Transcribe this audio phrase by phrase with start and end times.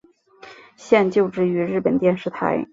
[0.77, 2.67] 现就职于日本电视台。